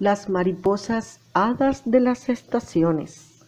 Las 0.00 0.30
mariposas 0.30 1.20
hadas 1.34 1.82
de 1.84 2.00
las 2.00 2.30
estaciones. 2.30 3.44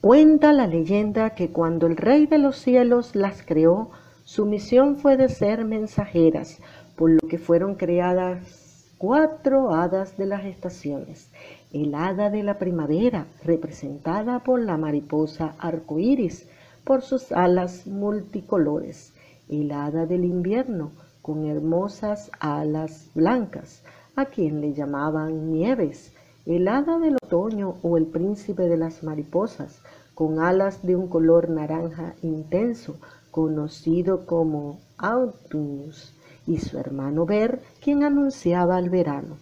Cuenta 0.00 0.54
la 0.54 0.66
leyenda 0.66 1.34
que 1.34 1.50
cuando 1.50 1.86
el 1.86 1.98
rey 1.98 2.24
de 2.24 2.38
los 2.38 2.56
cielos 2.56 3.14
las 3.14 3.42
creó, 3.42 3.90
su 4.24 4.46
misión 4.46 4.96
fue 4.96 5.18
de 5.18 5.28
ser 5.28 5.66
mensajeras, 5.66 6.60
por 6.96 7.10
lo 7.10 7.28
que 7.28 7.36
fueron 7.36 7.74
creadas 7.74 8.94
cuatro 8.96 9.74
hadas 9.74 10.16
de 10.16 10.24
las 10.24 10.46
estaciones. 10.46 11.28
El 11.70 11.94
hada 11.94 12.30
de 12.30 12.42
la 12.42 12.58
primavera, 12.58 13.26
representada 13.44 14.38
por 14.44 14.62
la 14.62 14.78
mariposa 14.78 15.56
arcoíris, 15.58 16.48
por 16.84 17.02
sus 17.02 17.32
alas 17.32 17.86
multicolores. 17.86 19.12
El 19.50 19.72
hada 19.72 20.06
del 20.06 20.24
invierno, 20.24 20.92
con 21.20 21.44
hermosas 21.44 22.30
alas 22.40 23.10
blancas 23.14 23.82
a 24.18 24.24
quien 24.26 24.60
le 24.60 24.74
llamaban 24.74 25.52
Nieves, 25.52 26.12
el 26.44 26.66
hada 26.66 26.98
del 26.98 27.14
otoño 27.22 27.76
o 27.82 27.96
el 27.96 28.06
príncipe 28.06 28.64
de 28.64 28.76
las 28.76 29.04
mariposas, 29.04 29.80
con 30.14 30.40
alas 30.40 30.82
de 30.82 30.96
un 30.96 31.06
color 31.06 31.48
naranja 31.48 32.14
intenso, 32.22 32.96
conocido 33.30 34.26
como 34.26 34.80
Autumnus, 34.96 36.16
y 36.48 36.58
su 36.58 36.78
hermano 36.78 37.26
Ver, 37.26 37.60
quien 37.80 38.02
anunciaba 38.02 38.80
el 38.80 38.90
verano. 38.90 39.36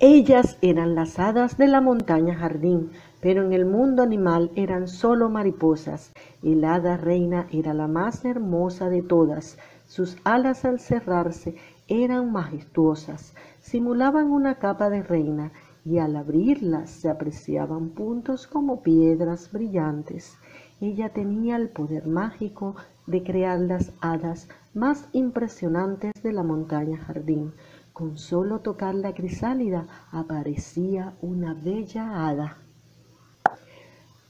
Ellas 0.00 0.58
eran 0.60 0.96
las 0.96 1.20
hadas 1.20 1.56
de 1.56 1.68
la 1.68 1.80
montaña 1.80 2.34
jardín, 2.34 2.90
pero 3.20 3.44
en 3.44 3.52
el 3.52 3.64
mundo 3.64 4.02
animal 4.02 4.50
eran 4.56 4.88
solo 4.88 5.28
mariposas. 5.28 6.12
El 6.42 6.64
hada 6.64 6.96
reina 6.96 7.46
era 7.52 7.74
la 7.74 7.86
más 7.86 8.24
hermosa 8.24 8.88
de 8.88 9.02
todas. 9.02 9.56
Sus 9.86 10.16
alas 10.24 10.64
al 10.64 10.80
cerrarse 10.80 11.54
eran 11.88 12.32
majestuosas, 12.32 13.34
simulaban 13.60 14.30
una 14.30 14.56
capa 14.56 14.90
de 14.90 15.02
reina 15.02 15.52
y 15.84 15.98
al 15.98 16.16
abrirlas 16.16 16.90
se 16.90 17.10
apreciaban 17.10 17.90
puntos 17.90 18.46
como 18.46 18.82
piedras 18.82 19.52
brillantes. 19.52 20.38
Ella 20.80 21.10
tenía 21.10 21.56
el 21.56 21.68
poder 21.68 22.06
mágico 22.06 22.74
de 23.06 23.22
crear 23.22 23.60
las 23.60 23.92
hadas 24.00 24.48
más 24.72 25.08
impresionantes 25.12 26.12
de 26.22 26.32
la 26.32 26.42
montaña 26.42 26.98
jardín. 26.98 27.52
Con 27.92 28.18
solo 28.18 28.60
tocar 28.60 28.94
la 28.94 29.14
crisálida 29.14 29.86
aparecía 30.10 31.14
una 31.20 31.54
bella 31.54 32.26
hada. 32.26 32.56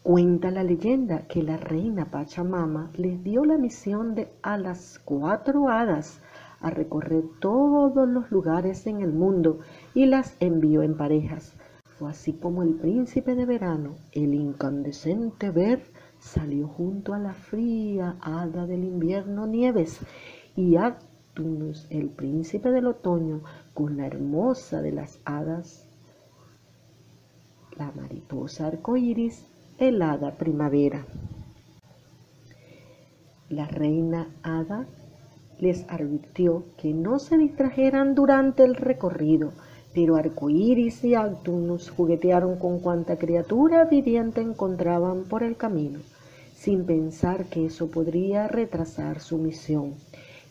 Cuenta 0.02 0.50
la 0.50 0.62
leyenda 0.62 1.26
que 1.28 1.42
la 1.42 1.56
reina 1.56 2.04
Pachamama 2.04 2.90
les 2.94 3.24
dio 3.24 3.44
la 3.46 3.56
misión 3.56 4.14
de 4.14 4.30
a 4.42 4.58
las 4.58 5.00
cuatro 5.02 5.70
hadas 5.70 6.20
a 6.64 6.70
recorrer 6.70 7.24
todos 7.40 8.08
los 8.08 8.30
lugares 8.30 8.86
en 8.86 9.02
el 9.02 9.12
mundo 9.12 9.58
y 9.92 10.06
las 10.06 10.34
envió 10.40 10.82
en 10.82 10.96
parejas. 10.96 11.52
Fue 11.98 12.10
así 12.10 12.32
como 12.32 12.62
el 12.62 12.70
príncipe 12.70 13.34
de 13.34 13.44
verano, 13.44 13.96
el 14.12 14.32
incandescente 14.32 15.50
Ver, 15.50 15.82
salió 16.18 16.66
junto 16.66 17.12
a 17.12 17.18
la 17.18 17.34
fría 17.34 18.16
hada 18.22 18.66
del 18.66 18.82
invierno 18.82 19.46
Nieves 19.46 20.00
y 20.56 20.76
Actunus, 20.76 21.86
el 21.90 22.08
príncipe 22.08 22.70
del 22.70 22.86
otoño, 22.86 23.42
con 23.74 23.98
la 23.98 24.06
hermosa 24.06 24.80
de 24.80 24.92
las 24.92 25.20
hadas, 25.26 25.86
la 27.76 27.92
mariposa 27.92 28.68
arcoíris, 28.68 29.46
el 29.76 30.00
hada 30.00 30.38
primavera. 30.38 31.04
La 33.50 33.66
reina 33.66 34.28
hada 34.42 34.86
les 35.58 35.84
advirtió 35.88 36.64
que 36.76 36.92
no 36.92 37.18
se 37.18 37.36
distrajeran 37.36 38.14
durante 38.14 38.64
el 38.64 38.74
recorrido, 38.74 39.52
pero 39.94 40.16
Arcoíris 40.16 41.04
y 41.04 41.14
Actunus 41.14 41.90
juguetearon 41.90 42.58
con 42.58 42.80
cuanta 42.80 43.16
criatura 43.16 43.84
viviente 43.84 44.40
encontraban 44.40 45.24
por 45.24 45.44
el 45.44 45.56
camino, 45.56 46.00
sin 46.56 46.84
pensar 46.84 47.44
que 47.46 47.66
eso 47.66 47.88
podría 47.90 48.48
retrasar 48.48 49.20
su 49.20 49.38
misión, 49.38 49.94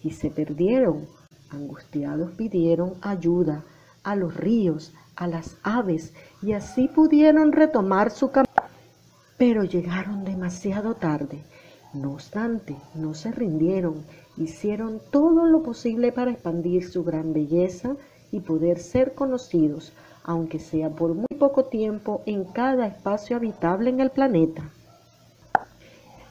y 0.02 0.12
se 0.12 0.30
perdieron. 0.30 1.06
Angustiados 1.50 2.32
pidieron 2.32 2.94
ayuda 3.02 3.64
a 4.04 4.16
los 4.16 4.36
ríos, 4.36 4.94
a 5.16 5.28
las 5.28 5.58
aves, 5.62 6.14
y 6.42 6.54
así 6.54 6.88
pudieron 6.88 7.52
retomar 7.52 8.12
su 8.12 8.32
camino. 8.32 8.50
Pero 9.38 9.64
llegaron 9.64 10.24
demasiado 10.24 10.96
tarde. 10.96 11.44
No 11.94 12.14
obstante, 12.14 12.76
no 12.96 13.14
se 13.14 13.32
rindieron 13.32 14.04
hicieron 14.38 15.00
todo 15.12 15.46
lo 15.46 15.62
posible 15.64 16.12
para 16.12 16.32
expandir 16.32 16.90
su 16.90 17.04
gran 17.04 17.34
belleza 17.34 17.96
y 18.32 18.40
poder 18.40 18.80
ser 18.80 19.14
conocidos, 19.14 19.94
aunque 20.24 20.60
sea 20.60 20.90
por 20.90 21.14
muy 21.14 21.28
poco 21.38 21.66
tiempo, 21.66 22.24
en 22.26 22.46
cada 22.46 22.88
espacio 22.88 23.36
habitable 23.36 23.90
en 23.90 24.00
el 24.00 24.10
planeta. 24.10 24.72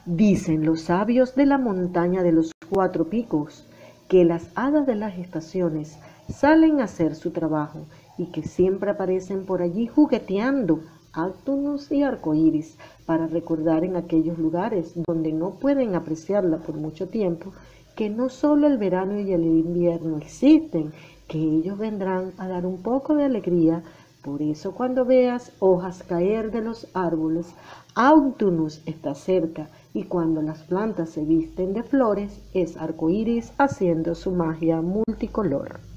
Dicen 0.05 0.65
los 0.65 0.81
sabios 0.81 1.35
de 1.35 1.45
la 1.45 1.57
montaña 1.57 2.23
de 2.23 2.33
los 2.33 2.51
cuatro 2.69 3.05
picos 3.05 3.65
que 4.09 4.25
las 4.25 4.47
hadas 4.55 4.85
de 4.85 4.95
las 4.95 5.17
estaciones 5.17 5.97
salen 6.29 6.81
a 6.81 6.85
hacer 6.85 7.15
su 7.15 7.31
trabajo 7.31 7.85
y 8.17 8.25
que 8.27 8.43
siempre 8.43 8.91
aparecen 8.91 9.45
por 9.45 9.61
allí 9.61 9.87
jugueteando 9.87 10.81
áctonos 11.13 11.91
y 11.91 12.03
arcoíris 12.03 12.77
para 13.05 13.27
recordar 13.27 13.83
en 13.83 13.95
aquellos 13.95 14.37
lugares 14.37 14.93
donde 15.07 15.31
no 15.31 15.51
pueden 15.51 15.95
apreciarla 15.95 16.57
por 16.57 16.75
mucho 16.75 17.07
tiempo 17.07 17.53
que 17.95 18.09
no 18.09 18.29
solo 18.29 18.67
el 18.67 18.77
verano 18.77 19.19
y 19.19 19.31
el 19.31 19.43
invierno 19.43 20.17
existen, 20.17 20.91
que 21.27 21.37
ellos 21.37 21.77
vendrán 21.77 22.33
a 22.37 22.47
dar 22.47 22.65
un 22.65 22.81
poco 22.81 23.15
de 23.15 23.25
alegría. 23.25 23.83
Por 24.23 24.41
eso 24.41 24.73
cuando 24.73 25.05
veas 25.05 25.51
hojas 25.59 26.01
caer 26.03 26.51
de 26.51 26.61
los 26.61 26.87
árboles, 26.93 27.53
Autunus 27.93 28.81
está 28.85 29.13
cerca 29.13 29.69
y 29.93 30.03
cuando 30.05 30.41
las 30.41 30.63
plantas 30.63 31.09
se 31.09 31.23
visten 31.23 31.73
de 31.73 31.83
flores 31.83 32.41
es 32.53 32.77
arcoíris 32.77 33.53
haciendo 33.57 34.15
su 34.15 34.31
magia 34.31 34.81
multicolor. 34.81 35.92